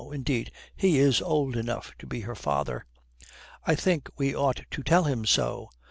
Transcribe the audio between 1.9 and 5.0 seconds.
to be her father." "I think we ought to